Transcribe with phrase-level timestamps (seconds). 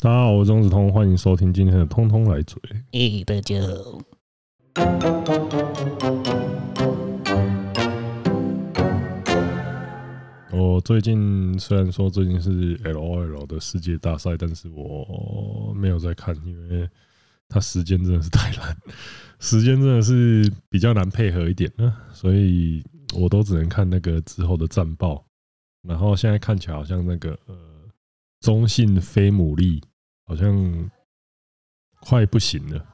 [0.00, 2.56] 大家好，我是钟子通，欢迎收听今天的《通通来嘴》。
[2.92, 4.00] 咦，大家好。
[10.56, 16.88] 我最近虽然说最近是 LOL 的世界大赛，但是我没有在看，因为
[17.48, 18.76] 它时间真的是太烂，
[19.40, 22.84] 时间真的是比较难配合一点呢，所以
[23.16, 25.24] 我都只能看那个之后的战报。
[25.82, 27.56] 然后现在看起来好像那个呃。
[28.40, 29.82] 中性非牡蛎
[30.26, 30.90] 好像
[32.00, 32.84] 快不行了。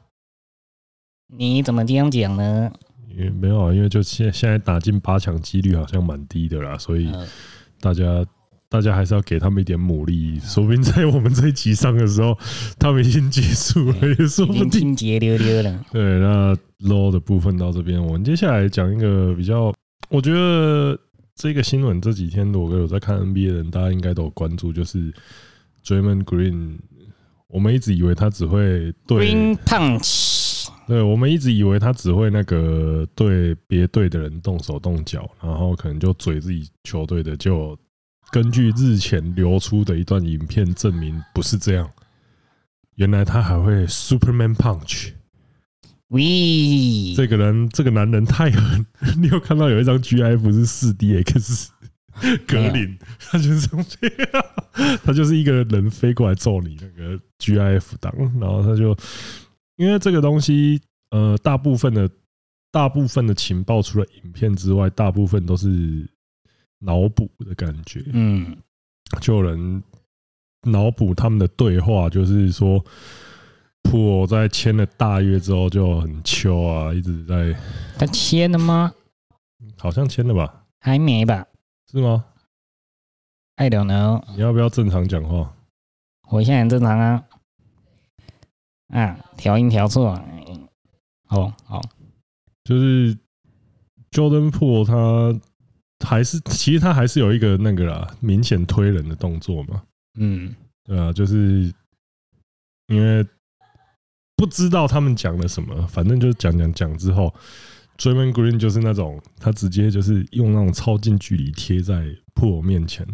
[1.28, 2.72] 你怎么这样讲呢？
[3.08, 7.12] 因为没有啊，因为就现现在打进八强几率好像蛮低的啦，所以
[7.80, 8.24] 大家
[8.68, 10.40] 大家还是要给他们一点牡蛎。
[10.40, 12.36] 说不定在我们这一集上的时候，
[12.78, 14.96] 他们已经结束了，也说不定。
[14.96, 15.84] 结溜溜了。
[15.92, 19.74] 对，那 low 的部分到这边，我们接下来讲一个比较，
[20.08, 20.98] 我觉得。
[21.34, 25.12] 这个新闻这几天，我有在看 NBA 的人，大家应该都有关注，就是
[25.84, 26.78] Draymond Green。
[27.48, 37.36] 我们一直以为他只会对 Green Punch，对，我们一直以为他只会那个对别队的人动手动脚，然后可能就嘴自己球队的。
[37.36, 37.78] 就
[38.30, 41.88] 根据日前流出的一段影片证明，不是这样。
[42.96, 45.12] 原来他还会 Superman Punch。
[46.14, 48.86] 喂，这个人，这个男人太狠！
[49.20, 51.70] 你有看到有一张 GIF 是四 DX
[52.46, 54.44] 格林，他就是这样，
[55.02, 58.96] 他就是一个人飞过来揍你那个 GIF 档，然后他就
[59.74, 62.08] 因为这个东西，呃，大部分的
[62.70, 66.08] 大部分的情报除了影片之外，大部分都是
[66.78, 68.56] 脑补的感觉，嗯，
[69.20, 69.82] 就有人
[70.62, 72.84] 脑补他们的对话，就是说。
[73.84, 77.54] Poole 在签了大约之后就很秋啊，一直在。
[77.96, 78.92] 他签了吗？
[79.78, 80.64] 好像签了吧？
[80.80, 81.46] 还没吧？
[81.90, 82.24] 是吗
[83.56, 84.24] ？I don't know。
[84.34, 85.54] 你要不要正常讲话？
[86.30, 87.24] 我现在很正常啊。
[88.88, 90.20] 啊，调音调错。
[91.26, 91.80] 好好，
[92.64, 93.16] 就是
[94.10, 94.84] Jordan Poole
[95.98, 99.82] 他还是其实他还是有一个那个啦，明显推人的动作嘛。
[100.18, 101.72] 嗯，对啊，就是
[102.88, 103.24] 因为。
[104.44, 107.32] 不知道他们讲了什么，反正就是讲讲讲之后
[107.96, 113.06] ，Draymond Green 就是那种他直接就是用那种超近距离贴在 Poole 面前，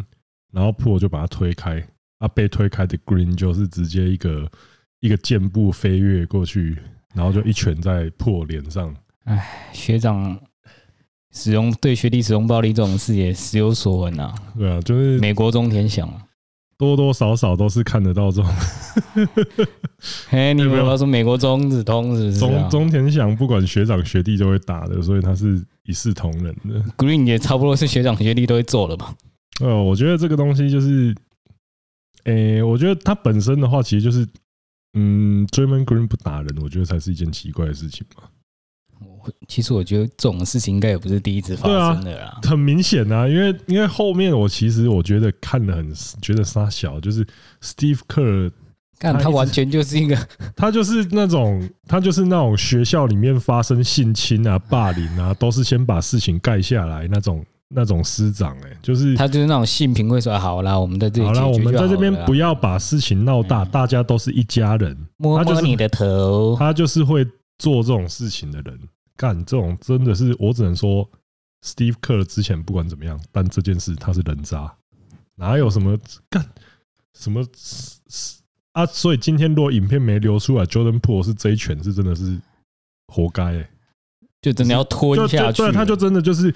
[0.51, 1.81] 然后 Poole 就把他推开，
[2.17, 4.51] 啊，被推开的 Green 就是直接一个
[4.99, 6.77] 一个箭步飞跃过去，
[7.15, 8.93] 然后就一拳在 Poole 脸上。
[9.23, 10.37] 哎，学长
[11.31, 14.35] 使用对学弟使用暴力这种事也时有所闻啊。
[14.57, 16.11] 对啊，就是美国中田翔。
[16.81, 18.51] 多多少少都是看得到这种，
[20.29, 22.39] 嘿，你不要说美国中子通是不是？
[22.39, 26.83] 中中田翔不管学长学弟都会打的，所以他是一视同仁的。
[26.97, 29.15] Green 也差不多是学长学弟都会做了吧？
[29.61, 31.15] 呃，我觉得这个东西就是，
[32.23, 34.27] 诶，我觉得他本身的话，其实就是，
[34.93, 38.23] 嗯，Draymond Green 不打人，我觉得才是一件奇怪的事情嘛。
[39.47, 47.23] 其实我觉得这种事情应该也不是第一次发生的啦，很明显啊，因为因为后面我其实我觉得看的很觉得沙小，就是
[47.61, 48.49] Steve Kerr，
[48.97, 50.17] 看他完全就是一个，
[50.55, 67.25] 他就是那种他就是那种学校里面发生性侵啊、霸凌啊，都是先把事情盖下来那种那种师长哎，就是他就是那种性平会说好啦，我们在这里好啦，我们在这边不要把事情闹大，大家都是一家人，摸摸你的头，他就是会
[67.61, 68.79] 做这种事情的人。
[69.15, 71.07] 干这种真的是，我只能说
[71.63, 74.73] ，Steve Kerr 之前不管怎么样，但这件事他是人渣，
[75.35, 75.95] 哪有什么
[76.27, 76.43] 干
[77.13, 77.45] 什么
[78.71, 78.83] 啊？
[78.87, 82.41] 所以今天如果影片没流出来，Jordan Poole 是这一拳是真的是
[83.09, 83.69] 活该哎，
[84.41, 85.61] 就真的要吞下去。
[85.61, 86.51] 对，他就真的就是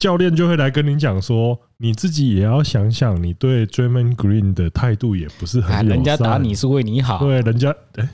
[0.00, 8.08] 教练就会来跟你讲说，你自己也要想想，你对 Draymond Green 的态度也不是很，人家打你是为你好，对，人家哎，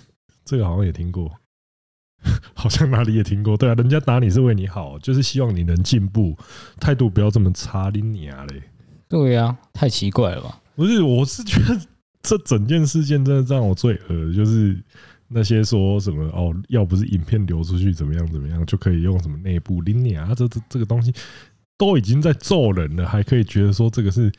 [0.44, 1.32] 这个好像也听过。
[2.54, 6.36] 好像哪里也听过，对啊，人家打你是为你好，就是希望你能进步，
[6.80, 8.62] 态度不要这么差，拎你啊嘞！
[9.08, 10.60] 对呀，太奇怪了吧？
[10.74, 11.80] 不是，我是觉得
[12.20, 14.76] 这整件事件真的让我最恶，就是
[15.28, 21.14] 那些说什么哦，要不是影片流出去怎么样怎么样，就可以用什么内部拎你啊，这这这个东西
[21.76, 24.30] 都已经在揍人了，还可以觉得说这个是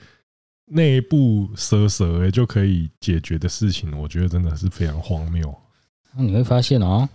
[0.65, 5.55] 内部蛇蛇哎就可以解决的事情，我觉得真的是非常荒谬。
[6.15, 7.07] 那你会发现哦。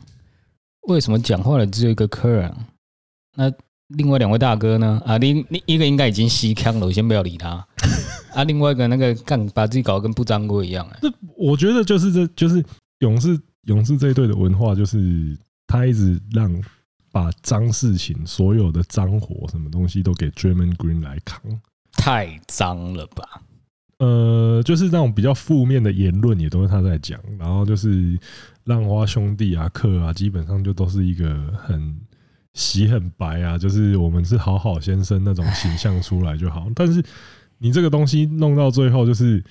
[0.87, 2.55] 为什么讲话的只有一个客人？
[3.37, 3.53] 那
[3.89, 5.01] 另外两位大哥呢？
[5.05, 7.67] 啊，另另一个应该已经吸枪了，我先不要理他。
[8.35, 10.87] 啊，另外一个那个干把自己搞得跟不粘锅一样。
[10.93, 12.65] 哎，这我觉得就是这就是
[13.01, 15.37] 勇士勇士这一队的文化，就是
[15.67, 16.51] 他一直让
[17.13, 21.41] 把脏事情、所有的脏活什么东西都给 Draymond Green 来扛，
[21.93, 23.43] 太脏了吧？
[23.99, 28.19] 呃，就是那种比较负面的言论也都是他在讲，然后就是
[28.65, 31.97] 浪花兄弟啊、克啊，基本上就都是一个很
[32.55, 36.67] 洗很白啊，就是我们是好好先生那种形象出来就好。
[36.75, 37.03] 但是
[37.59, 39.43] 你这个东西弄到最后，就是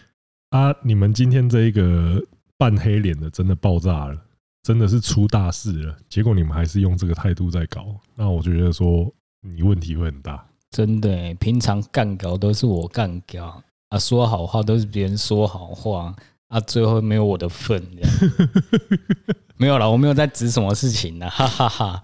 [0.49, 2.21] 啊，你们今天这一个
[2.57, 4.17] 扮黑脸的真的爆炸了，
[4.61, 9.11] 真的是出大事了，结果你们还是用这个态度在搞，那我觉得说
[9.41, 10.45] 你问题会很大。
[10.69, 13.61] 真的，平常干搞都是我干搞
[13.93, 16.15] 啊，说好话都是别人说好话
[16.47, 18.49] 啊，最后没有我的份，这样
[19.55, 22.03] 没有了，我没有在指什么事情呢，哈哈哈，哈。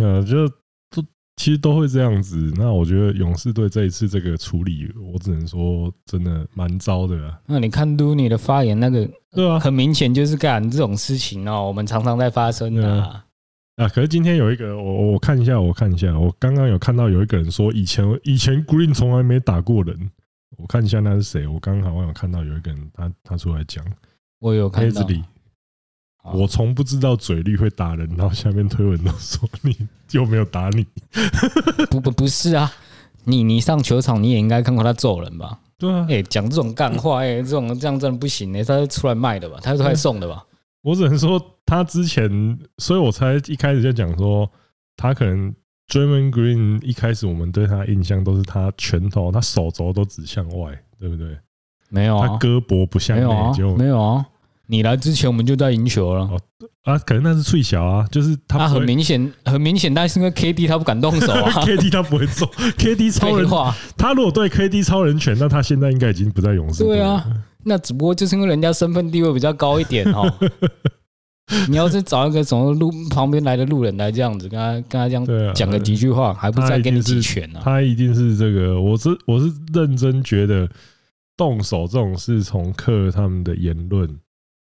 [0.00, 0.48] 呃，就
[0.90, 1.04] 都
[1.36, 2.50] 其实都会这样子。
[2.56, 7.38] 那我觉得勇士队这一次这个处理，我只能说真的蛮糟的啊。
[7.44, 13.02] 那你看 Looney 的发言，那个对啊，很明显就是干这种事情哦，我们常常在发生的。
[13.76, 13.86] 啊！
[13.88, 20.10] 可是今天有一个，我我看一下，我看一下，我刚刚有看到有一个人说，以前以前 Green 从来没打过人。
[20.56, 21.46] 我看一下那是谁？
[21.46, 23.84] 我刚刚好像有看到有一个人，他他出来讲，
[24.38, 25.06] 我有看到。
[26.32, 29.76] 我从不知道嘴绿会打人，然后下面推文都说 你
[30.10, 30.84] 又没有打你。
[31.88, 32.72] 不不不是啊，
[33.24, 35.60] 你你上球场你也应该看过他揍人吧？
[35.78, 39.58] 对啊，哎，讲这种干话，哎，这种这样真的不行哎，他是出来卖的吧？
[39.62, 40.44] 他是出来送的吧？
[40.82, 41.52] 我只能说。
[41.68, 42.30] 他之前，
[42.78, 44.48] 所以我才一开始就讲说，
[44.96, 45.52] 他可能
[45.88, 51.38] Draymond Green 一开始我们对他印象都是他拳头，他手肘都指向外，对不对？
[51.88, 54.26] 没有，他胳膊不向内，就没有啊。
[54.68, 56.22] 你来之前我们就在赢球了。
[56.24, 56.40] 哦
[56.82, 62.48] 啊，可能那是脆小啊，就是他很明显，很明显，但是因为 KD 他不敢动手啊， KD 他不会做，
[62.78, 66.84] KD 超人话，他如果对 KD 超人拳，那他现在应该已经不在勇士。
[66.84, 67.24] 对啊，
[67.64, 70.32] 那只不过就是因为人家身份地位比较高一点哦。
[71.68, 77.60] 你要是找一个从路旁边来的路人来这样子跟他跟他这样讲个几句话，还不再给你几拳呢？
[77.62, 80.68] 他一定是这个，我是我是认真觉得
[81.36, 84.08] 动手这种事，从克他们的言论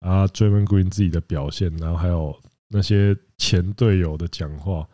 [0.01, 2.37] 啊，Draymond Green 自己的表现，然后还有
[2.69, 4.87] 那些前队友的讲话，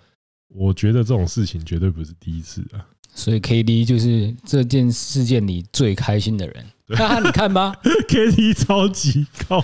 [0.54, 2.86] 我觉得这种事情绝对不是第一次啊。
[3.14, 6.64] 所以 KD 就是这件事件里最开心的人，
[6.96, 7.74] 哈哈， 你看吧，
[8.08, 9.62] KD 超级高。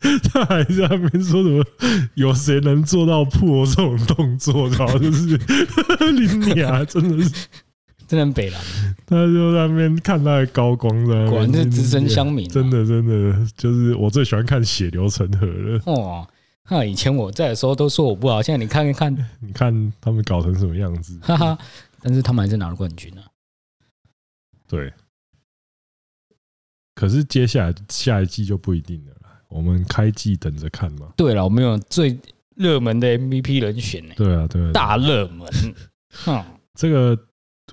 [0.32, 1.64] 他还在那边说什么？
[2.14, 4.68] 有谁能做到破这种动作？
[4.70, 5.36] 然后就是
[6.12, 7.48] 林鸟，真的是
[8.06, 8.60] 真的北蓝。
[9.06, 12.48] 他就在那边看他的高光，在果然是资深乡民。
[12.48, 15.82] 真的，真的就是我最喜欢看血流成河了。
[15.86, 16.28] 哦，
[16.70, 21.18] 那以前我在的时候都说我不好，现在你看一看， 你看他们搞成什么样子？
[21.22, 21.58] 哈哈，
[22.02, 23.22] 但是他们还是拿了冠军呢。
[24.68, 24.92] 对，
[26.94, 29.12] 可是接下来下一季就不一定了。
[29.48, 31.12] 我们开季等着看嘛。
[31.16, 32.18] 对了，我们有最
[32.54, 34.14] 热门的 MVP 人选呢。
[34.16, 35.48] 对啊，对啊，大热门。
[36.24, 37.18] 哼，这个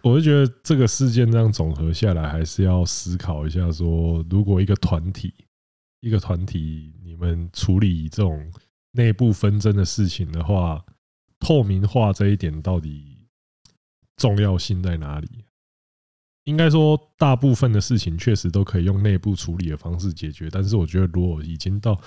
[0.02, 5.34] 我就觉得这个事件这样总合下来，还是要思考一下：说如果一个团体，
[6.02, 8.52] 一个团体，你们处理这种
[8.92, 10.84] 内部纷争的事情的话，
[11.40, 13.18] 透明化这一点到底
[14.18, 15.45] 重要性在哪里？
[16.46, 20.50] 应该说，大部分的事情确实都可以用内部处理的方式解决。
[20.50, 22.00] 但是，我觉得如果已经到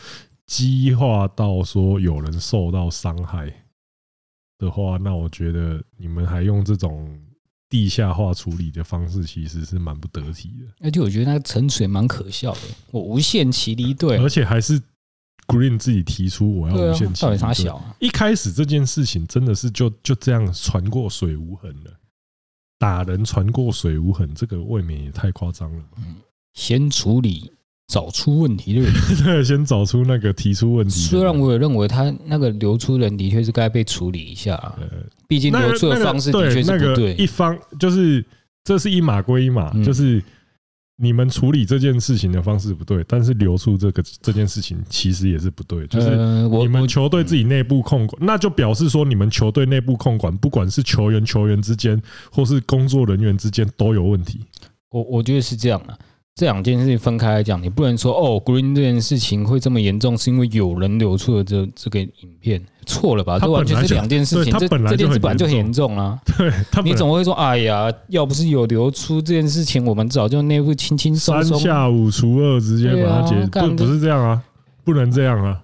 [0.47, 3.53] 激化到说有人受到伤害
[4.59, 7.21] 的话，那我觉得你们还用这种
[7.69, 10.67] 地下化处理的方式，其实是蛮不得体的。
[10.81, 12.61] 而且，我觉得那个陈水蛮可笑的。
[12.93, 14.81] 我无限期离队，而且还是
[15.49, 17.39] Green 自己提出我要无限期离队。
[17.39, 17.97] 到底小啊？
[17.99, 21.93] 一开始这件事情真的是就就这样传过水无痕了。
[22.79, 25.83] 打人船过水无痕，这个未免也太夸张了。
[25.99, 26.17] 嗯，
[26.55, 27.51] 先处理
[27.87, 28.93] 找出问题的人，
[29.25, 31.01] 对，先找出那个提出问题。
[31.01, 34.57] 虽然我也认为他那个流出人的确是该被处理一下，
[35.27, 37.15] 毕竟流出的方式的确是不对。
[37.15, 38.25] 一方就是
[38.65, 40.23] 这是一码归一码，就是。
[41.01, 46.11] 你们处理这件事情的方式不对，但是流出这个这件事情其实也是不对，就是
[46.49, 52.03] 你们球队自己内部控管，那就表示说你们球队内部控管，不管是球员球员之间，
[52.33, 54.45] 或是工作人员之间都有问题。
[54.91, 55.97] 我我觉得是这样的。
[56.39, 63.41] 这两件事情分开来讲，你不能说哦，Green 这件事情会这么严重，是因为有人流出了这这个影片，错了吧？
[63.41, 64.57] 这完全是两件事情。
[64.57, 66.17] 这这件事本来就很严重啊。
[66.25, 66.49] 对，
[66.85, 73.47] 你总会说，哎呀，要不是有流出这件事情，我们早就内部轻轻松松三下五除二直接把它解决。
[73.61, 74.41] 不不是这样啊，
[74.85, 75.61] 不能这样啊！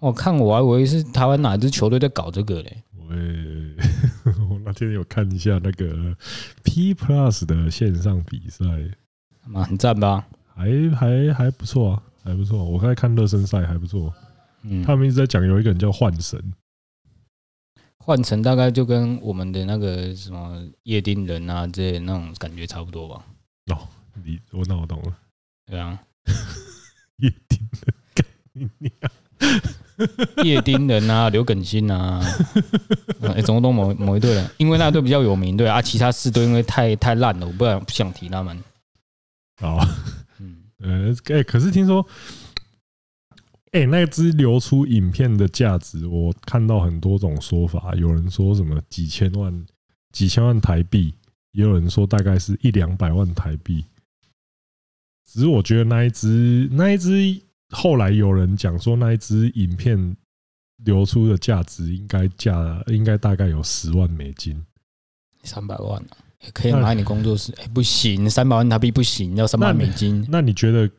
[0.00, 2.76] 我看我还以为是台湾哪支球队在搞这个嘞。
[2.98, 3.04] 我
[4.54, 6.14] 我那天有看一下那个
[6.62, 8.66] P Plus 的线上比赛。
[9.54, 10.24] 很赞吧？
[10.54, 12.64] 还还还不错啊，还不错。
[12.64, 14.12] 我刚才看热身赛还不错。
[14.62, 16.38] 嗯，他们一直在讲有一个人叫幻神，
[17.98, 23.24] 幻神大概就跟我们的那个什么夜丁人啊这些那种感觉差不多吧。
[23.72, 23.88] 哦，
[24.22, 25.16] 你我那我懂了。
[25.66, 25.98] 对啊，
[27.16, 27.58] 叶丁
[28.52, 28.90] 人，你
[30.44, 32.20] 叶丁人啊，刘耿新啊，
[33.22, 38.62] 哎、欸，总共某某一队人，因为那队比较有名，对啊，其他四队因为太太烂了，我不然不想提他们。
[39.60, 39.78] 好，
[40.38, 42.04] 嗯，呃，哎，可是听说，
[43.72, 49.66] 哎，那支流出影片的价值，我看到很多种说法，有人说什么几千万、
[50.12, 51.14] 几千万台币，
[51.52, 53.84] 也有人说大概是一两百万台币。
[55.26, 57.40] 只是我觉得那一支，那一支。
[57.72, 60.16] 后来有人讲说，那一支影片
[60.78, 64.60] 流出的价值应该价应该大概有十万美金，
[65.44, 66.04] 三百万
[66.52, 67.52] 可以买你工作室？
[67.58, 70.26] 哎，不行，三百万台币不行，要三百万美金。
[70.28, 70.90] 那你觉得？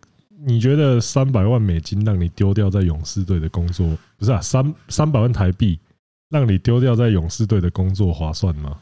[0.44, 4.42] 你觉得三百万美金让你丢掉在勇士队的工作，不是啊？
[4.42, 5.80] 三三百万台币
[6.32, 8.82] 让你丢掉在勇士队的工作划算吗？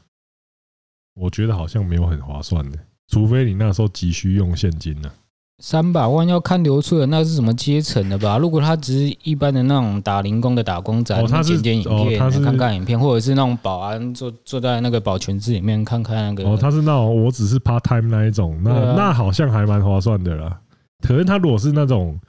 [1.15, 5.11] 我觉得好像没有很划算的，除非你那时候急需用现金呢。
[5.59, 8.37] 三百万要看流出的那是什么阶层的吧？
[8.37, 16.49] 如果他只是一般的那种打零工的打工仔，他剪剪影片，看看影片，或者是那种保安坐坐在那个保全室里面看看那个。
[16.49, 20.59] 哦，他是那种我只是 part time 那一种，那那好像还蛮划算的啦。
[21.01, 22.19] 可是他如果是那种。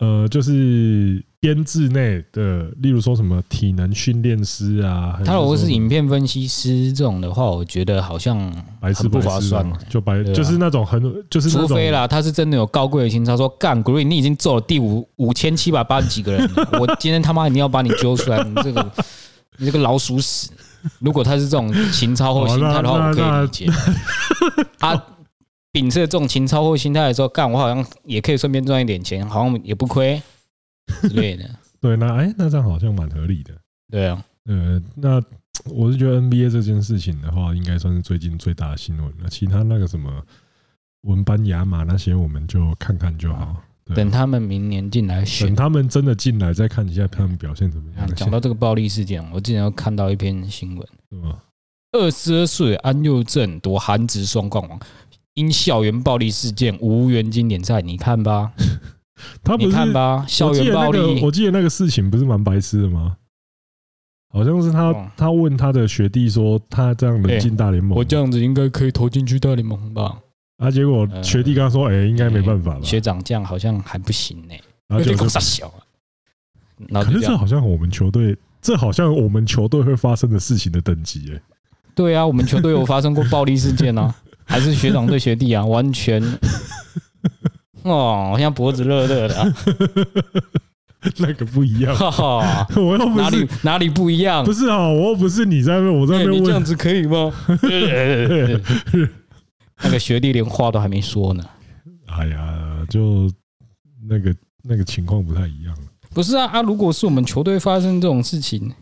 [0.00, 8.34] 呃，就是编制内的，例如说什么体能训练师啊，他如果是影片分析师这种的话，我觉得好像
[8.80, 18.90] 很不划算，就白就是那种很就是，除非啦，他是真的有高贵的情操，说干 Green，你已经做了第五五千七百八十几个人了， 我今天他妈一定要把你揪出来，你这个
[19.58, 20.48] 你这个老鼠屎！
[21.00, 23.66] 如果他是这种情操或心态的话，我可以理解。
[24.80, 25.04] 啊。
[25.72, 30.22] 秉持这种情操或心态的时候，干我好像也可以顺便赚一点钱，好像也不亏
[30.86, 31.48] 之类的。
[31.80, 33.54] 对，那哎，那这样好像蛮合理的。
[33.90, 35.22] 对啊，呃，那
[35.66, 39.06] 我是觉得 NBA 这件事情的话，应该算是最近最大的新闻。
[39.18, 40.22] 了其他那个什么
[41.02, 43.62] 文班亚马那些，我们就看看就好。
[43.94, 48.14] 等他们明年进来选，等他们真的进来再看一下他们表现怎么样。
[48.14, 51.38] 讲到这个暴力事件，我之前有看到一篇新闻， 是吗？
[51.92, 54.80] 二十二岁安佑正夺韩职双冠王。
[55.34, 58.52] 因校园暴力事件无缘经典赛，你看吧，
[59.42, 60.24] 他不是看吧？
[60.28, 63.16] 校园暴力，我记得那个事情不是蛮白痴的吗？
[64.32, 70.18] 好像是他，他问他的学弟说，他这样能进大联盟，我这样子应该可以投进去大联盟吧？
[70.58, 72.80] 啊，结果学弟跟他说，哎，应该没办法吧？
[72.82, 74.54] 学长这样好像还不行呢，
[74.88, 77.02] 然后就傻小啊。
[77.04, 81.40] 可是这好像我们球队，这好像我们球队会发生的事情的等级哎。
[81.94, 84.12] 对啊，我们球队有发生过暴力事件啊。
[84.46, 86.22] 还是学长对学弟啊，完全
[87.84, 89.54] 哦，好像脖子热热的，啊，
[91.18, 91.94] 那个不一样。
[92.76, 94.44] 我又不是哪里哪里不一样？
[94.44, 97.32] 不是啊，我又不是你在问，我在问，你这样子可以吗？
[99.82, 101.44] 那个学弟连话都还没说呢。
[102.06, 103.30] 哎呀，就
[104.08, 105.76] 那个那个情况不太一样。
[106.12, 106.62] 不是啊啊！
[106.62, 108.72] 如果是我们球队发生这种事情，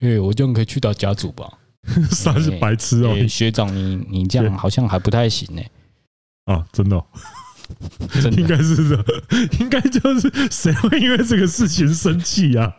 [0.00, 1.46] 哎，我这样可以去打甲组吧？
[2.10, 5.62] 算是白痴哦，学长，你你这样好像还不太行呢。
[6.46, 6.96] 啊，真的，
[8.36, 9.04] 应该是的，
[9.60, 12.72] 应该就是谁会因为这个事情生气啊？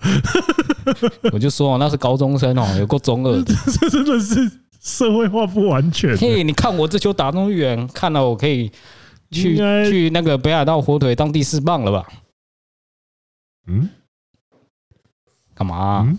[1.32, 6.18] 我就说那是高中生哦，有够中二， 这真的是社会化不完全。
[6.18, 8.72] 嘿，你看我这球打那么远，看了我可以
[9.32, 12.08] 去去那个北海道火腿当第四棒了吧？
[13.68, 13.90] 嗯，
[15.54, 16.18] 干嘛？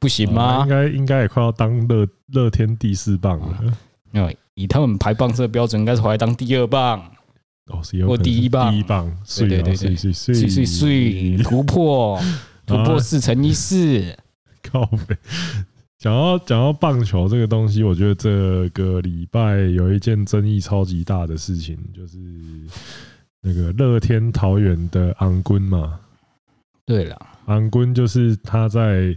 [0.00, 0.62] 不行吗？
[0.64, 3.76] 应该应该也快要当乐乐天第四棒了。
[4.12, 7.11] 因为以他们排棒次的标准，应该是回来当第二棒，
[7.66, 8.72] 哦，或第一棒。
[8.72, 12.20] 第一棒，对对对对，碎碎碎突破
[12.66, 14.16] 突破四乘一四。
[14.62, 15.16] 靠北。
[15.98, 22.18] 讲到讲到棒球这个东西，我觉得这个礼拜有一件争议超级大的事情，就是
[23.40, 26.00] 那个乐天桃园的安坤嘛。
[26.84, 29.16] 对了，安坤就是他在。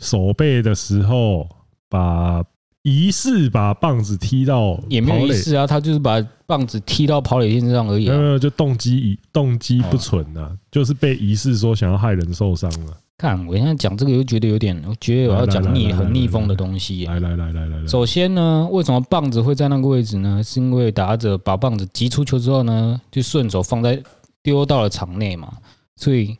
[0.00, 1.48] 守备的时候，
[1.88, 2.40] 把
[2.82, 8.08] 疑似把棒子踢到也没有意思啊，他就是把棒子踢到跑垒线上而已。
[8.08, 12.96] 没有，就动机疑动机不纯啊，就是被疑似说想要害人受伤了。
[13.18, 17.04] 看我现在讲这个，又觉得有点，我觉得我要讲逆很逆风的东西。
[17.06, 20.42] 来来来来来来，首先呢，为什么棒子会在那个位置呢？
[20.42, 24.00] 是因为打者把棒子击出球之后呢，就顺手放在
[24.42, 25.52] 丢到了场内嘛，
[25.96, 26.36] 所以。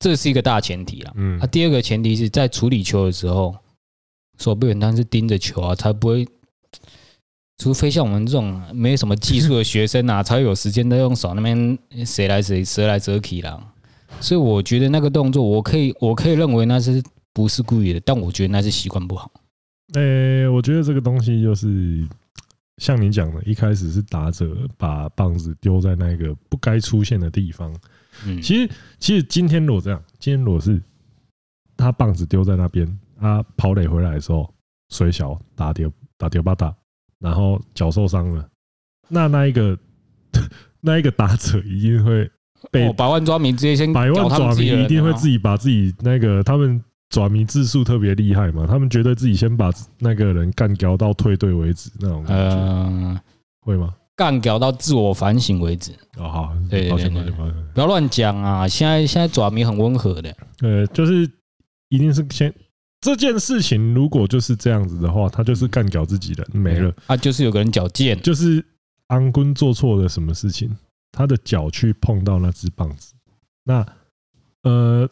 [0.00, 1.12] 这是一个大前提啦。
[1.14, 3.56] 嗯，他第二个前提是在处理球的时候，
[4.38, 6.26] 守备员他是盯着球啊，才不会。
[7.56, 13.72] 除非像我们这种没什么技术的学生啊，才会有时间在用手那边谁来谁折来折去啦。
[14.20, 17.00] 所以我觉得那个动作，我可以我可以认为那是
[17.32, 19.30] 不是故意的，但我觉得那是习惯不好。
[19.94, 22.04] 诶，我觉得这个东西就是
[22.78, 27.72] 像你讲的，一开始是打者把棒子丢在那个不该出现的地方。
[28.26, 30.82] 嗯，其实其实今天如果这样，今天如果是
[31.76, 34.52] 他棒子丢在那边，他跑垒回来的时候，
[34.90, 36.74] 水小打丢打丢巴打，
[37.18, 38.46] 然后脚受伤了，
[39.08, 39.78] 那那一个
[40.82, 42.30] 那一个打者一定会
[42.70, 46.82] 被百万抓迷直接先百万抓迷一定会自己把自己那个他们。
[47.10, 48.66] 爪迷自述特别厉害嘛？
[48.66, 53.20] 他们觉得自己先把那个人干掉到退队为止，那种感觉，呃、
[53.60, 53.94] 会吗？
[54.16, 55.92] 干掉到自我反省为止。
[56.16, 57.08] 哦，好，对，对，
[57.72, 58.66] 不要乱讲啊！
[58.66, 61.30] 现在现在爪迷很温和的，呃，就是
[61.88, 62.52] 一定是先
[63.04, 66.90] 这件事情，如果就是这样子的话，他就是干掉自己人没了。
[67.06, 68.64] 啊，就是有个人脚贱，就是
[69.08, 70.74] 安坤做错了什么事情，
[71.12, 73.12] 他的脚去碰到那只棒子，
[73.64, 73.86] 那
[74.62, 75.06] 呃。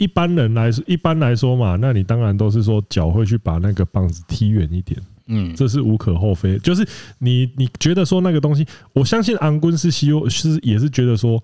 [0.00, 6.56] 一般人来说，一般来说嘛，那你当然都是说脚会去把那个棒子踢远一点，嗯，这是无可厚非。
[6.60, 6.88] 就是
[7.18, 11.42] 你你觉得说那个东西，我相信安坤是希望是也是觉得说，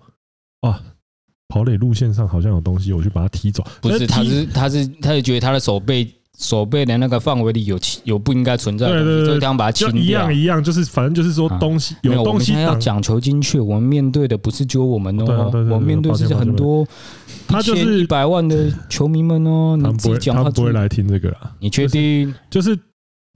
[0.61, 0.81] 啊，
[1.55, 3.65] 跑垒路线上好像有东西，我去把它踢走。
[3.81, 10.01] 不是，他是他是他是觉得他的手背手背的那个范围里有有不应该存在的东西，对对对，这样把它清掉。
[10.01, 13.61] 一样一样，就是反正就是说东西有东西，要讲求精确。
[13.61, 16.85] 我们面对的不是只有我们哦，我们面对是很多。
[17.47, 21.55] 他就是一百万的球迷们哦，你自己讲，他不会来听这个啦。
[21.61, 22.35] 你确定？
[22.51, 22.77] 就是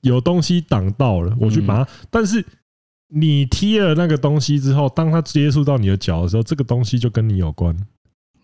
[0.01, 1.91] 有东西挡到了，我去把它。
[2.11, 2.45] 但是
[3.15, 7.77] 你踢了那个东西之后，当他接触到你的脚的时候，这个东西就跟你有关。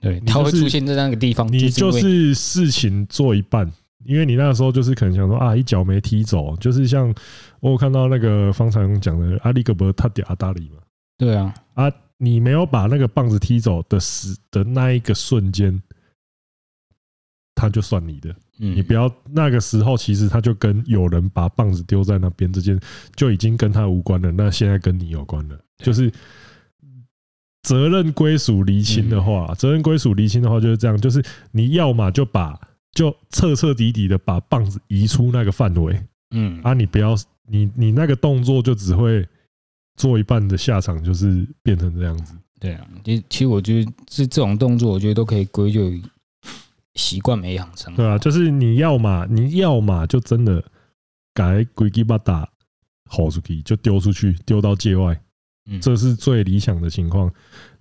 [0.05, 1.51] 对，它会出现在那个地方。
[1.51, 3.69] 你就是事情做一半，
[4.05, 7.13] 因为你那个时候就是可能想说啊，一脚没踢走，就是像
[7.61, 10.77] 我有看到那个方长讲的阿里格伯他点阿达里嘛。
[11.19, 11.91] 对啊，啊。
[12.17, 15.83] 你没有把那个棒子踢走的时的那一个瞬间，
[17.57, 18.35] 他就算你的。
[18.57, 22.81] 你不要那个时候，其实他就跟有人把棒子丢在那边之间，
[23.17, 24.31] 就已经跟他无关了。
[24.31, 26.11] 那现在跟你有关了，就是
[27.65, 32.57] 责任归属厘清的话，责任归属厘清的话就是这样，就是你要嘛就把
[32.93, 37.17] 就彻彻底底的把棒子移出那个范围，嗯，啊，你不要
[37.49, 39.27] 你你那个动作就只会。
[39.97, 42.35] 做一半的下场就是变成这样子。
[42.59, 46.03] 对啊，其其实我觉得这这种动作，我觉得都可以归咎于
[46.95, 47.95] 习惯没养成。
[47.95, 50.61] 对啊，就是你要嘛，你要嘛，就真的
[51.33, 52.49] 改规矩把打
[53.09, 55.17] 吼出去，就丢出去，丢到界外，
[55.81, 57.33] 这是最理想的情况。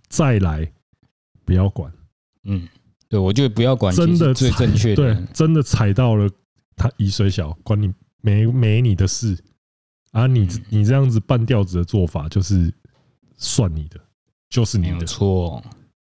[0.08, 0.72] 再来，
[1.44, 1.92] 不要管。
[2.44, 2.68] 嗯，
[3.10, 4.96] 对，我觉得不要管，真的最正确的。
[4.96, 6.30] 对，真的踩到了
[6.76, 9.38] 他一岁小，管你没没你的事。
[10.12, 12.72] 啊你，你你这样子半吊子的做法，就是
[13.36, 14.00] 算你的，
[14.48, 15.60] 就是你的错，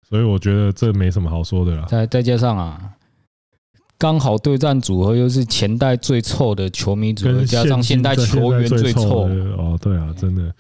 [0.09, 1.87] 所以我觉得这没什么好说的了。
[1.87, 2.93] 再再加上啊，
[3.97, 10.53] 刚好对战组合又是前代最臭的球迷组合，加上现代球员最臭哦，对啊，真的。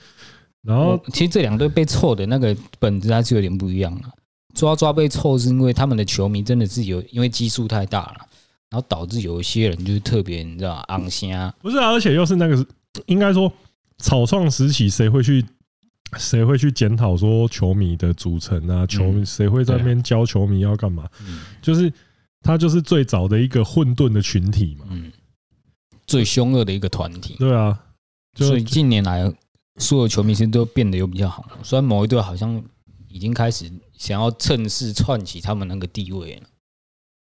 [0.62, 4.12] 然后其实这两队被臭的那个本质还是有点不一样啊。
[4.54, 8.26] 抓抓被臭是因为他们的球迷真的是有因为基数太大了，
[8.68, 12.66] 然后导致有一些人就是特别你知道昂声，不是啊，而且又是那个。
[13.06, 13.50] 应该说，
[13.98, 15.46] 草创时期谁会去
[16.18, 18.84] 谁会去检讨说球迷的组成啊？
[18.84, 21.08] 球迷谁会在那边教球迷要干嘛？
[21.62, 21.90] 就是
[22.42, 24.86] 他就是最早的一个混沌的群体嘛，
[26.04, 27.36] 最凶恶的一个团体。
[27.38, 27.78] 对啊，
[28.34, 29.32] 所以近年来
[29.80, 31.44] 所有球迷其实都变得有比较好。
[31.62, 32.62] 虽然某一队好像
[33.08, 36.42] 已经开始想要趁势窜起他们那个地位了。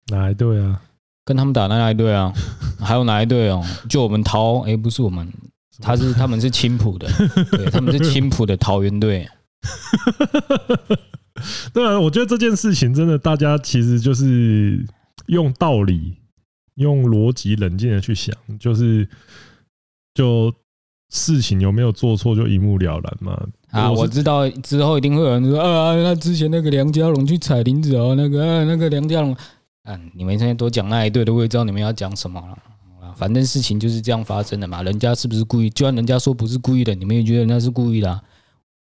[0.08, 0.82] 哪一队啊？
[1.24, 2.32] 跟他们打的那一队啊？
[2.78, 3.64] 还有哪一队哦？
[3.88, 5.26] 就我们桃，哎，不是我们。
[5.82, 7.08] 他是他们是青浦的，
[7.50, 9.26] 对，他们是青浦的桃园队。
[11.72, 14.86] 对啊，我觉得这件事情真的，大家其实就是
[15.28, 16.18] 用道理、
[16.74, 19.08] 用逻辑、冷静的去想，就是
[20.12, 20.52] 就
[21.10, 23.38] 事情有没有做错，就一目了然嘛。
[23.70, 29.36] 啊，我知道之后一定会有人说啊，那之前那个梁家龙去踩林子哦，那个啊，那个梁家龙，
[29.84, 32.58] 嗯，你们现在多讲那一队的，我也知道你们要讲什么了。
[33.16, 35.68] 反正事情就是这样发生的嘛，人家是不是故意？
[35.68, 38.20] 就算人家说不是故意的，你们也觉得人家是故意的。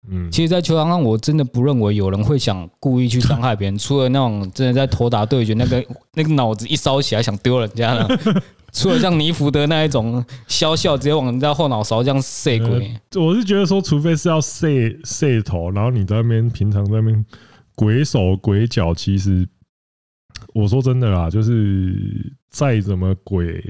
[0.08, 5.84] 嗯，其实，在球场上，我真的不认为有人会想故意去伤害别人，除了那种真的在投打对决，那个
[6.14, 8.18] 那个脑子一烧起来想丢人家的，
[8.76, 12.94] 除了像尼福德那一种笑笑直接往人家后脑勺这样射鬼。
[13.14, 14.68] 我是觉得说，除非是要射
[15.04, 17.24] 射头，然后你在那边平常在那边
[17.74, 19.48] 鬼手鬼脚，其实
[20.54, 23.62] 我说真的啦，就是再怎么鬼。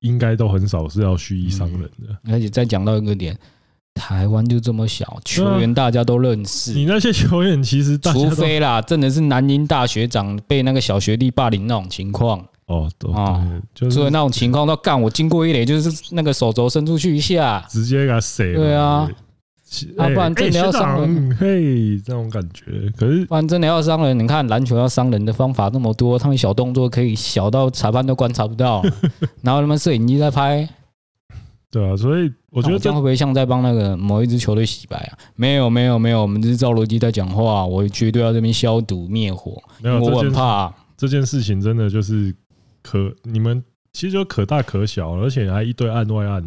[0.00, 3.38] 应该都很少是要蓄意伤人的，而且再讲到一个点，
[3.94, 6.72] 台湾就这么小，球员大家都认识。
[6.72, 18.54] 你那些球员其实，除非啦，真的是南英大学长被那个小学弟霸凌那种情况，哦，哦，就是所以那种情况，都干我经过一垒，就是那个手肘伸出去一下，直接给他塞了。
[18.54, 19.08] 对啊，
[19.98, 22.90] 啊，不然真的要伤人，嘿，这种感觉。
[22.96, 28.82] 可是，不然真的要伤人，你看篮球要伤人的方法那么多，他们小动作可以小到裁判都观察不到，
[29.42, 30.68] 然后他们摄影机在拍。
[31.70, 35.16] 对啊，所以我觉得这样会不会像在帮那个某一支球队洗白啊？
[35.36, 37.64] 没有，没有，没有，我们只是照逻辑在讲话。
[37.64, 42.34] 我绝对要这边消毒灭火，没有，我很怕这件事情真的就是
[42.82, 46.44] 可你们其实就可大可小，而且还一堆案外案。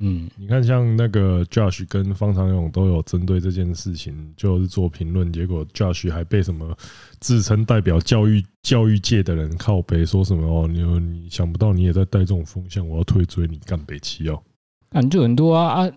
[0.00, 6.76] 嗯，你看像那个 Josh 跟方长勇都有针对这件事情就是做评论，结果 Josh 还被什么
[7.18, 14.40] 自称代表教育教育界的人靠背说什么哦，你你想不到你也在带这种风向，我要退追你干北七哦。
[14.90, 15.92] 感就很多啊啊！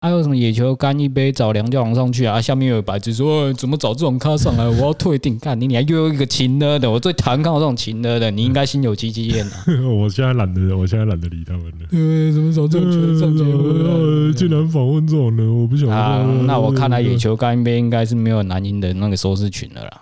[0.00, 2.40] 还、啊、有什么野球干一杯找梁教皇上去啊？
[2.40, 4.64] 下面有白纸说怎么找这种咖上来？
[4.64, 5.36] 我要退订。
[5.40, 8.30] 干你，你还又有一个情呢的，我最讨厌看到这种情呢的。
[8.30, 9.64] 你应该心有戚戚焉啊！
[9.90, 11.86] 我现在懒得，我现在懒得理他们了。
[11.90, 14.32] 对，怎么找这种球上节目？
[14.34, 16.24] 竟然访问这种人，我不晓得、啊。
[16.46, 20.00] 那我看来野球干一杯应该是没有男音的那个收视群的啦。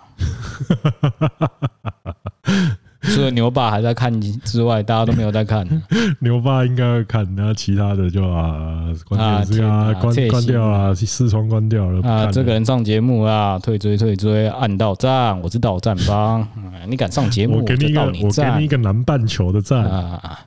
[3.15, 5.65] 除了牛爸还在看之外，大家都没有在看。
[6.19, 12.31] 牛爸应该会看，然后其他的就啊，关电视啊，关关掉啊，视窗关掉了啊。
[12.31, 16.45] 这个人上节目啊，退追退追，按到赞，我是到赞帮。
[16.87, 20.39] 你敢上节目，我给你一个，我给你一个南半球的赞啊。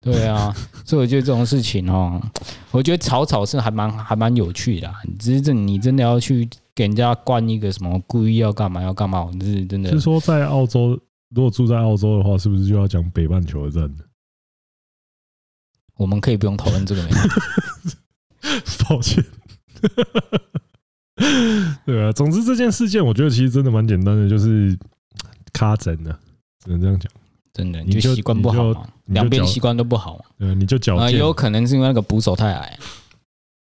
[0.00, 2.20] 对啊，所以我觉得这种事情哦，
[2.70, 4.88] 我觉得吵吵是还蛮还蛮有趣的。
[5.18, 9.90] 只是这你真的要去给人家灌一个什么故意要干嘛要干嘛，我是真的。
[9.90, 10.98] 是说在澳洲。
[11.36, 13.94] 如果住在澳洲的话，是不是就要讲北半球的战？
[15.98, 17.06] 我们可以不用讨论这个。
[18.88, 19.22] 抱歉。
[21.84, 24.78] 对啊，总之这件事件，我觉得其实真的蛮简单的，就是
[25.52, 26.18] 卡针的，
[26.64, 27.12] 只能这样讲。
[27.52, 30.24] 真的，你就习惯不好，两边习惯都不好。
[30.38, 31.10] 对，你就脚。
[31.10, 32.78] 也有可能是因为那个捕手太矮，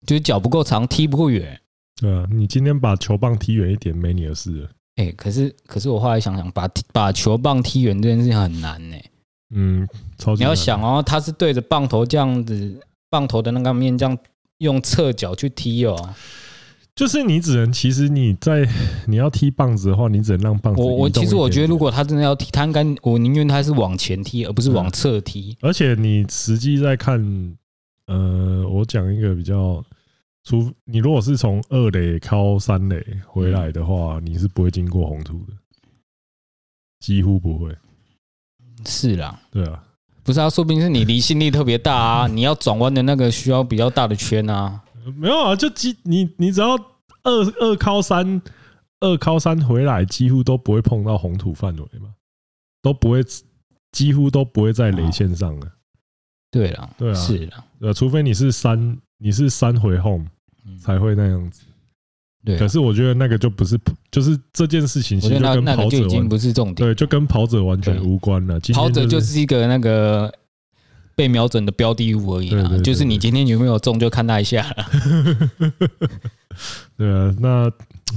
[0.06, 1.60] 就是脚不够长，踢不够远。
[1.96, 4.70] 对啊，你今天把球棒踢远一点，没你的事了。
[4.96, 9.10] 哎、欸，可是可是我后来想想，把把球棒踢远这件事情很难呢、欸。
[9.54, 12.80] 嗯，超你要想哦，他是对着棒头这样子，
[13.10, 14.16] 棒头的那个面这样
[14.58, 16.14] 用侧脚去踢哦。
[16.94, 18.64] 就是你只能，其实你在
[19.08, 20.80] 你要踢棒子的话，你只能让棒子。
[20.80, 25.56] 我我其实我觉得，如果他真的要踢，他应该我宁愿他是往前踢，而不是往侧踢。
[25.60, 27.18] 而且你实际在看，
[28.06, 29.84] 呃，我讲一个比较。
[30.44, 35.54] 除你如果是从二垒靠三垒回来的话，你是不会经过红土的，
[37.00, 37.74] 几乎不会。
[38.84, 39.82] 是啦，对啊，
[40.22, 44.82] 不是啊，说不定是你离心力特别大啊，你要转弯的那个需要比较大的圈啊。
[45.16, 46.74] 没有啊，就几你你只要
[47.22, 48.42] 二二靠三
[49.00, 52.14] 二靠三回来，几乎都不会碰到红土范围嘛，
[52.82, 53.22] 都不会，
[53.92, 55.72] 几乎都不会在雷线上的。
[56.50, 60.26] 对啊，对啊，是啊，呃，除非你是三，你是三回 home。
[60.80, 61.62] 才会那样子，
[62.44, 62.58] 对。
[62.58, 63.78] 可是我觉得那个就不是，
[64.10, 68.60] 就是这件事情其实就跟跑者已经不是重点，对，就跟跑者完全无关了。
[68.72, 70.32] 跑者就是一个那个
[71.14, 74.86] 被瞄准的标的物而已啊，就是你今天有没有中，就看那一下了。
[76.96, 77.70] 对啊，那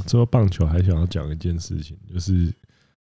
[0.05, 2.53] 最后棒球还想要讲一件事情，就是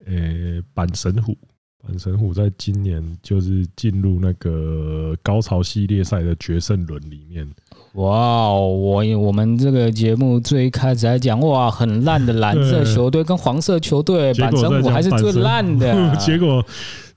[0.07, 1.37] 呃，板神虎。
[1.85, 7.49] 阪神虎在今年就是进入那个高潮系列赛的决胜轮里面。
[7.95, 16.14] 哇，我我们这个节目最开始来讲，哇，很烂的蓝色球队跟黄色球队，板神虎还是最烂的。
[16.16, 16.64] 结果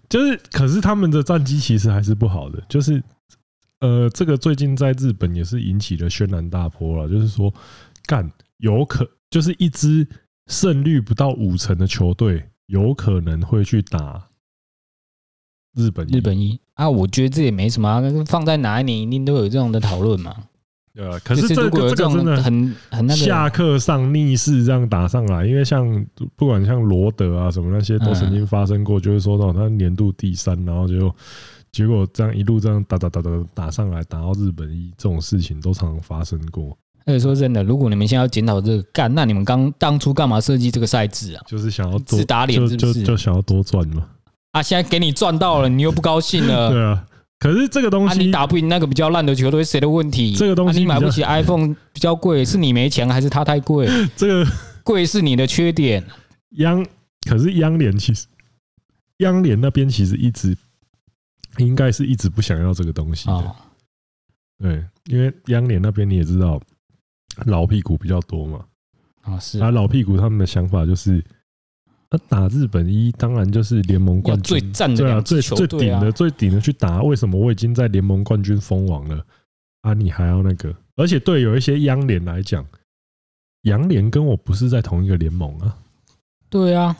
[0.09, 2.61] 就是，可是他们的战绩其实还是不好的。
[2.67, 3.01] 就是，
[3.81, 7.07] 呃，这个最近在日本也是引起了轩然大波了。
[7.07, 7.53] 就是说，
[8.07, 10.05] 干有可就是一支
[10.47, 14.27] 胜率不到五成的球队，有可能会去打。
[15.75, 20.35] 日本日本一啊，我觉得这也没什么啊，放在哪一年一定都有这样的讨论嘛。
[20.93, 26.05] 对啊，可是这个这个真的很很那个下课上逆势这样打上来，因为像
[26.37, 31.13] 不管像罗德啊什么那些都曾经发生过，就是说到他年度第三，然后就
[31.73, 36.77] 结果这样一路这样打打打打打上来，打到日本一这种事情都常常发生过。
[37.05, 41.43] 而且说真的，如果你们现在要检讨这个干，那你们刚当初干嘛设计这个赛制啊？
[41.45, 43.03] 就是想要多自打脸，是不是？
[43.03, 44.07] 就想要多赚嘛。
[44.55, 44.63] 啊！
[44.63, 46.69] 现在给你赚到了，你又不高兴了。
[46.71, 47.05] 对啊，
[47.39, 50.33] 可是这个东西，你打不赢那个比较烂的球队，谁的问题？
[50.33, 53.85] 这个东西你买不起 iPhone 比较贵，是你没钱还是他太贵？
[54.15, 54.49] 这个
[54.81, 56.01] 贵是你的缺点。
[56.51, 56.85] 央
[57.27, 58.27] 可是央联其实
[59.17, 60.55] 央联那边其实一直
[61.57, 63.55] 应该是一直不想要这个东西的。
[64.59, 66.61] 对，因为央联那边你也知道
[67.45, 68.63] 老屁股比较多嘛。
[69.23, 71.21] 啊，是啊，老屁股他们的想法就是。
[72.17, 77.01] 他打日本一，当然就是联盟冠军，最赞的啊，最最顶的最顶的去打。
[77.01, 79.23] 为什么我已经在联盟冠军封王了
[79.81, 79.93] 啊？
[79.93, 80.73] 你还要那个？
[80.95, 82.65] 而且对有一些央联来讲，
[83.63, 85.75] 洋联跟我不是在同一个联盟啊。
[86.49, 86.95] 对啊，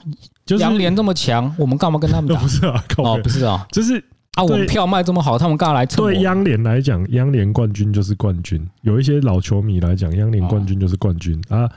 [0.46, 2.40] 就是洋联这么强，我们干嘛跟他们打？
[2.44, 3.98] 不是啊，哦，不是啊，就是
[4.34, 6.04] 啊，我们票卖这么好，他们干嘛来蹭？
[6.04, 8.68] 对央联来讲，央联冠军就是冠军。
[8.82, 11.72] 有一些老球迷来讲，央联冠军就是冠军啊。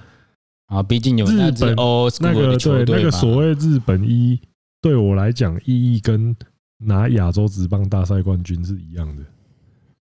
[0.68, 4.40] 啊，毕竟有日本哦，那个对那个所谓日本一，
[4.81, 6.35] 对我来讲意义跟
[6.78, 9.24] 拿亚洲职棒大赛冠军是一样的，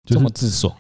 [0.04, 0.74] 这么自爽。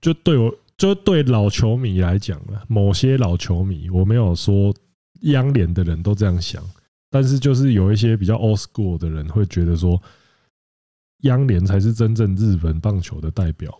[0.00, 4.74] 就对我，就对老球迷来讲了，某些老球迷，我没有说
[5.20, 6.64] 央联的人都这样想，
[7.10, 10.02] 但是就是有一些比较 old school 的人会觉得说，
[11.24, 13.78] 央联才是真正日本棒球的代表。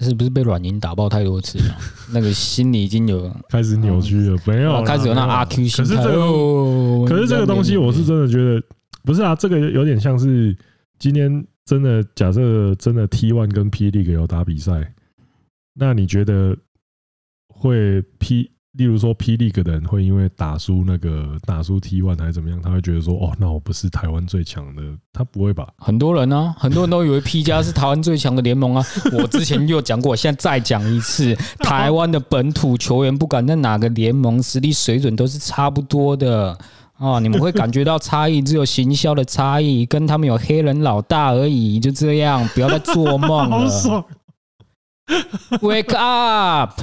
[0.00, 1.76] 是不是被软银打爆太多次了？
[2.12, 5.94] 那个心里已经有开始扭曲了，没有开始有那阿 Q 心态。
[5.94, 8.62] 可是这个，可是这个东西，我是真的觉得
[9.02, 9.34] 不是啊。
[9.34, 10.56] 这个有点像是
[10.98, 14.94] 今天真的假设真的 T One 跟 P League 有打比赛，
[15.74, 16.56] 那你觉得
[17.48, 18.50] 会 P？
[18.76, 24.82] 例如说，P League 的人会因为打输那个打输 T One 还是怎么样，他会觉得说：“哦，那我不是台湾最强的。”
[25.14, 25.66] 他不会吧？
[25.78, 28.84] 很多人呢、啊，很多人都以为 P 加是台湾最强的联盟啊。
[29.12, 36.58] 我之前就讲过，现在再讲一次，台湾的本土球员不管在哪个联盟，实力水准都是差不多的
[36.98, 37.18] 哦。
[37.18, 41.80] 你们会感觉到差异，只有行销的差异，跟他们有黑人老大而已。
[41.80, 44.04] 就这样，不要再做梦了。
[45.62, 46.78] Wake up！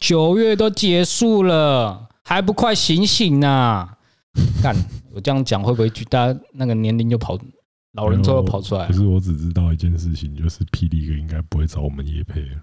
[0.00, 3.94] 九月都结束了，还不快醒醒呐、啊？
[4.62, 4.76] 干，
[5.12, 7.38] 我这样讲会不会大家那个年龄就跑，
[7.94, 8.86] 老人之后跑出来？
[8.86, 12.62] 可是我只知道一件事情，就是霹雳哥应该不会找我们叶配了。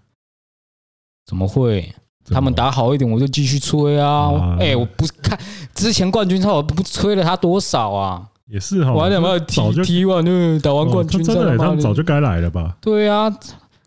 [1.25, 1.93] 怎么会？
[2.27, 4.57] 他们打好一点，我就继续吹啊！
[4.59, 5.37] 哎，我不是看
[5.75, 8.27] 之前冠军赛，我不吹了他多少啊？
[8.47, 12.77] 也是哈，我还想要 T T 完就打完冠军赛，他们早就该来了吧？
[12.81, 13.29] 对啊。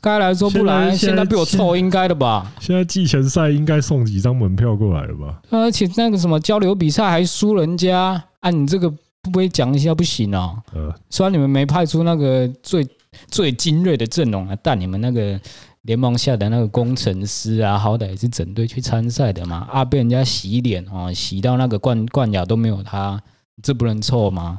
[0.00, 2.52] 该来的时候不来，现在被我臭，应该的吧？
[2.60, 5.40] 现在季前赛应该送几张门票过来了吧？
[5.50, 8.88] 而且那个什么交流比赛还输人家，啊，你这个
[9.22, 10.54] 不会讲一下不行啊？
[10.72, 12.86] 呃，虽然你们没派出那个最
[13.26, 15.40] 最精锐的阵容啊，但你们那个
[15.82, 23.20] 联盟下的那个工程师啊，好歹也是整队去参赛的嘛，啊，被人家洗脸哦，洗到那个冠冠亚都没有他，
[23.62, 24.58] 这不能臭吗？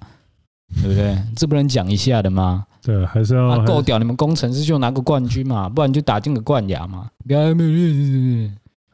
[0.76, 1.18] 对不对？
[1.36, 2.66] 这不能讲一下的吗？
[2.82, 3.98] 对，还是要够屌！
[4.00, 7.10] 你们工程师就拿个冠军嘛，不然就打进个冠亚嘛。
[7.26, 7.42] 不要，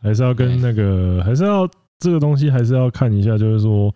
[0.02, 1.68] 还是要跟那个，还是要
[2.00, 3.38] 这个东西，还是要看一下。
[3.38, 3.94] 就是说，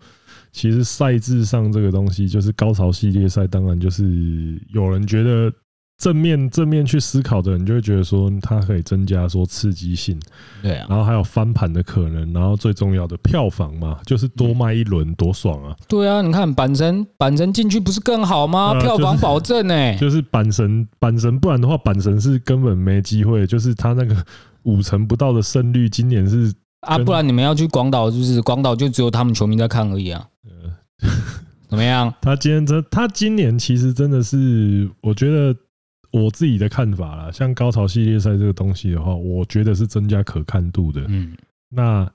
[0.52, 5.52] 其实赛制上这个东西，就是高潮系列赛，当然就是有人觉得。
[6.00, 10.18] 正面正面去思考的人就会觉得说，它可以增加说刺激性，
[10.62, 15.76] 对啊，然后还有翻盘的可能，然后最重要的票房嘛，就是多卖一轮多爽啊！
[15.86, 18.72] 对啊，你看板神板神进去不是更好吗？
[18.80, 24.16] 票房保证呢， 就是板神板神，不然的话板神是根本没机会，就是他那个
[24.62, 30.26] 五成不到的胜率，今年是啊，不然你们要去广岛，就是广岛就只有他们球迷在看而已啊。
[31.68, 32.10] 怎么样？
[32.22, 35.54] 他今天真，他今年其实真的是，我觉得。
[36.12, 41.04] 我自己的看法啦，像高潮系列赛这个东西的话，我觉得是增加可看度的。
[41.08, 41.36] 嗯，
[41.68, 42.10] 那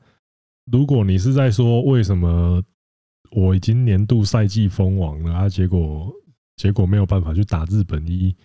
[0.72, 2.62] 如果你是在说为什么
[3.32, 6.12] 我已经年度赛季封王了啊，结果
[6.56, 8.36] 结果没有办法去打日本一，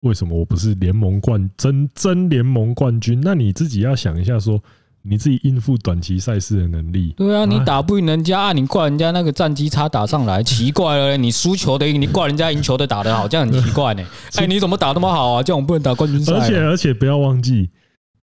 [0.00, 3.20] 为什么我不是联盟冠真真联盟冠军？
[3.22, 4.62] 那你自己要想一下说。
[5.08, 7.14] 你自己应付短期赛事的能力？
[7.16, 14.02] 对啊，你打不赢人家啊，你怪人家那个战绩差打上来，奇怪了，你输球的，你怪人家赢球的打得好，这样很奇怪呢。
[14.36, 15.42] 哎，你怎么打那么好啊？
[15.42, 16.32] 这样我们不能打冠军赛。
[16.34, 17.70] 而且而且不要忘记，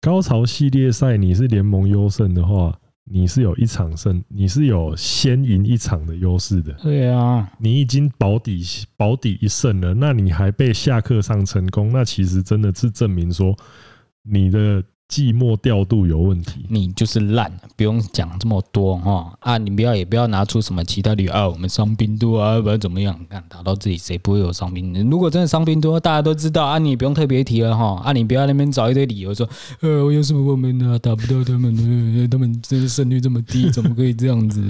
[0.01, 6.73] 高潮系列赛你是联盟优胜的话，你是有一场胜，你是有先赢一场的优势的。
[6.81, 8.65] 对啊，你已经保底
[8.97, 13.55] 保底一胜了，那你还被下课上成功，那其实真的是证明说
[14.23, 14.83] 你的。
[15.11, 19.57] 寂寞调度有问题，你就是烂，不用讲这么多哈啊！
[19.57, 23.19] 你不要也不要拿出什么其他理由啊，我们伤兵多啊，不然怎么样？
[23.29, 24.93] 看打到自己谁不会有伤兵？
[25.09, 28.13] 如果真的伤兵多，大家都知道啊，你不用特别提了哈啊！
[28.13, 29.45] 你不要那边找一堆理由说，
[29.81, 32.27] 呃，我有什么我们呢打不到他们呢？
[32.31, 34.61] 他们这个胜率这么低， 怎么可以这样子？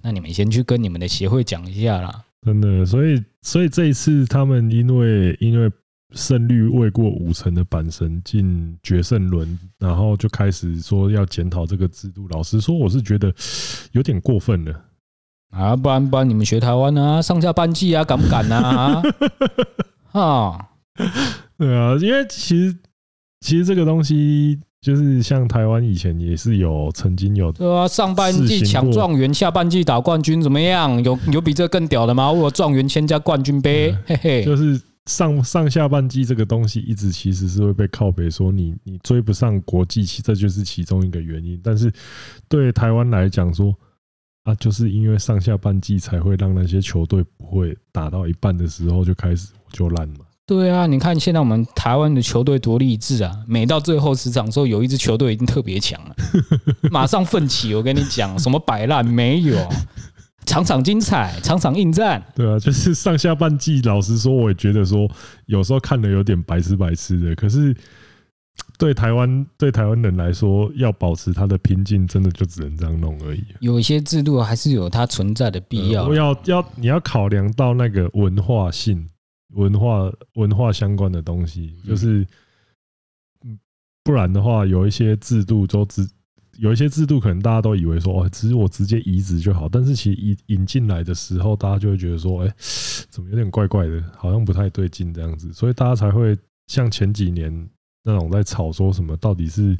[0.00, 2.22] 那你们先去跟你们的协会讲一下啦。
[2.44, 5.68] 真的，所以所以这一次他们因为因为。
[6.16, 12.26] 胜率未过五成的阪神进决胜轮，然后就开始说要检讨这个制度。
[12.30, 13.32] 老实说，我是觉得
[13.92, 14.72] 有点过分了
[15.50, 15.76] 啊！
[15.76, 19.02] 不然不然，你们学台湾啊，上下班季啊，敢不敢啊？
[20.12, 20.68] 啊，
[21.58, 22.76] 对啊，因为其实
[23.40, 31.02] 其实这个东西就是像台湾以前也是有曾经有对啊，上半季抢状元，下半季打冠军，怎么样？
[31.04, 32.32] 有有比这更屌的吗？
[32.32, 41.60] 我有状元签加冠军杯，嘿嘿，就是上上下半季这个东西一直其实是会被靠北说你你追不上国际，其这就是其中一个原因。
[41.62, 41.92] 但是
[42.48, 43.74] 对台湾来讲说
[44.44, 50.24] 啊，就是因为上下半季才会让那些球队不会打到一半的时候就开始就烂嘛。
[50.48, 53.36] 对啊，你看现在我们台湾的球队多励志啊！
[53.48, 56.14] 每到最后十场之后，有一支球队已经特别强了，
[56.88, 57.74] 马上奋起。
[57.74, 59.56] 我跟你讲，什么摆烂没有，
[60.46, 62.24] 场场精彩，场场应战。
[62.34, 65.06] 对啊，就是上下半季，老实说，我也觉得说
[65.44, 67.34] 有时候看的有点白痴白痴的。
[67.34, 67.76] 可是
[68.78, 73.44] 对台湾对台湾人来说，要保持他的平静，真的就只能这样弄而已。
[73.60, 76.14] 有一些制度还是有它存在的必要。
[76.14, 79.06] 要要你要考量到那个文化性。
[79.54, 82.26] 文化文化相关的东西，就是，
[84.02, 86.06] 不然的话，有一些制度都只
[86.58, 89.68] 有一些制度，可能大家都以为说，哦，只是我直接移植就好。
[89.68, 92.54] 但是其实引引进来的时候，大家就会觉得说，哎，
[93.08, 95.52] 怎么有点怪怪的，好像不太对劲这样子。
[95.52, 97.68] 所以大家才会像前几年
[98.04, 99.76] 那种在吵说什么，到底是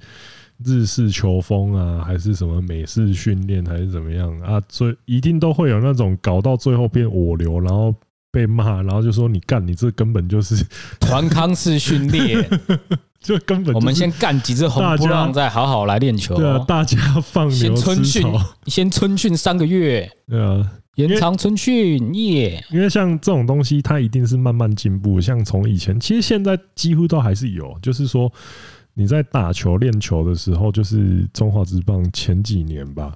[0.65, 4.61] 日式球风啊，还是什么美式训练，还是怎么样啊？
[4.69, 7.95] 最一定都会有那种搞到最后变我流，然后。
[8.37, 10.63] 被骂，然后就说你干，你这根本就是
[11.01, 12.47] 团康式训练，
[13.19, 16.37] 就根本我们先干几只红不让，再好好来练球。
[16.37, 18.27] 对啊，大家放牛先春训，
[18.69, 20.07] 先春训三个月。
[20.29, 22.63] 对啊，延长春训耶。
[22.71, 25.19] 因为像这种东西，它一定是慢慢进步。
[25.19, 28.31] 像从以前，其实现在几乎都还是有，就是说
[28.93, 33.15] 你在打球练球的时候，就是中华职棒前几年吧。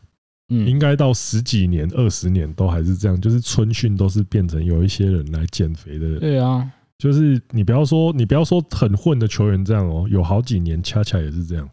[0.51, 6.21] 嗯，应该到十几年、二十年都还是这样，就是春训都是变成有一些人来减肥的人。
[6.21, 11.69] 对啊，就是你不要说，你不要说很混的球员这样哦，有好几年恰恰也是这样。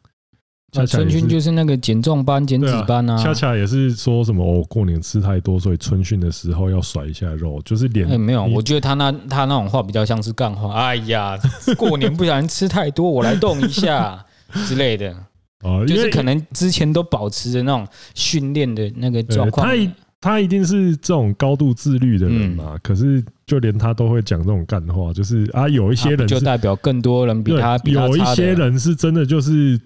[0.74, 3.18] 那春训就是那个减重班、减脂班啊。
[3.18, 8.20] 恰恰也是说什么哦，过年吃太多，所以春训的时候要甩一下肉，就是脸。
[8.20, 10.74] 没有，我觉得他那他那种话比较像是干话。
[10.74, 11.40] 哎呀，
[11.78, 14.24] 过年不小心吃太多，我来动一下
[14.68, 15.16] 之类的。
[15.64, 19.68] 哦，就是可能之前都保持着那种训练的那个状况。
[19.68, 22.78] 他一他一定是这种高度自律的人嘛？
[22.84, 29.80] 可是就连他都会讲这种干话，就是啊，有一些人就代表更多人比他有一些人是真的就是，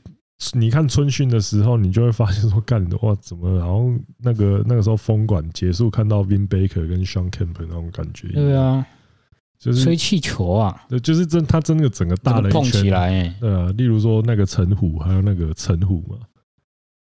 [0.53, 8.27] 你看春训的时候，你就会发现说干的话怎么，然后那个那个时候封馆结束，看到 Vin Baker 跟 Shawn Kemp 那种感觉。
[8.29, 8.86] 对啊。
[9.62, 16.17] 就是吹气球啊，对，就是真他真的整个大了一圈，碰起来，对啊，例如说那个陈虎，还有那个陈虎嘛，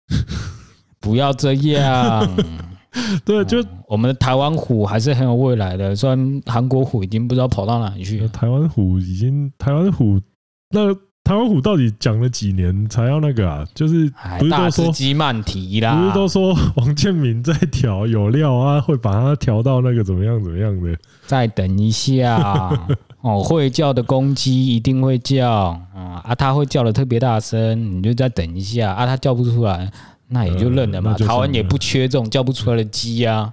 [1.01, 2.37] 不要这样，
[3.25, 10.21] 对，就我们的台湾虎还是很有未来的，虽然韩国虎已经不知道跑到哪里去了，台湾虎已经台湾虎
[10.69, 10.95] 那。
[11.31, 13.65] 台湾虎到底讲了几年才要那个啊？
[13.73, 15.95] 就是不是都说基曼提啦？
[15.95, 20.93] 不是都说王建民在调有料啊，会把它调到那个怎么样怎么样的？
[21.27, 22.37] 再等一下
[23.23, 25.49] 哦，会叫的公鸡一定会叫
[25.95, 26.35] 啊啊！
[26.35, 29.05] 他会叫的特别大声，你就再等一下啊！
[29.05, 29.89] 他叫不出来，
[30.27, 31.13] 那也就认了嘛。
[31.13, 33.49] 台湾也不缺这种叫不出来的鸡啊。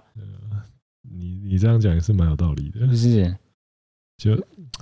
[1.17, 3.37] 你你这样讲也是蛮有道理的，是不是？
[4.19, 4.37] 就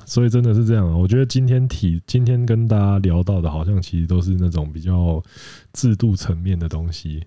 [0.06, 0.96] 所以真的是这样啊！
[0.96, 5.22] 我觉得今天提今天跟大家聊到的，好像其实都是那种比较
[5.74, 7.22] 制度层面的东西。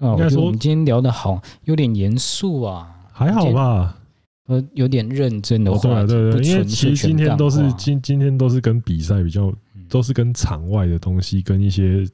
[0.00, 3.98] 应该说我们今天聊的好有点严肃啊，还好吧？
[4.46, 9.52] 呃，有点认真的话，对对对，因为其实今天都是今今天都是跟比赛比较，
[9.88, 12.04] 都是跟场外的东西，跟一些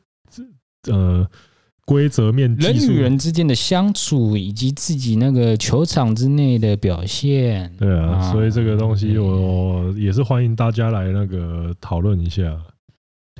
[0.90, 1.26] 呃。
[1.88, 12.42] 规则面，人与人之间的相处，以及自己那个球场之内的表现，对啊，所以这个东西我也是欢迎大家来那个讨论一下。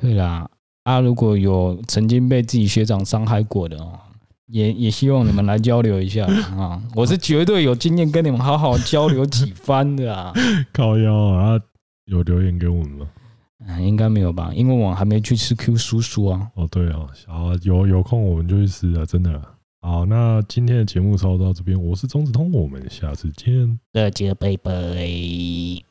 [0.01, 0.49] 对啦，
[0.83, 3.91] 啊，如果有曾经被自己学长伤害过的哦，
[4.47, 6.25] 也也希望你们来交流一下
[6.57, 10.33] 啊，我是绝对有经验跟你们好好交流几番的啊。
[10.73, 11.59] 靠腰啊，
[12.05, 13.05] 有留言给我们吗？
[13.67, 16.49] 嗯，应该没有吧，因为我还没去吃 Q 叔叔啊。
[16.55, 19.41] 哦，对啊，好，有有空我们就去吃啊，真的。
[19.81, 25.88] 好，那今天的节目差不多到这边，我是钟子通，我们下次见，大家，拜拜。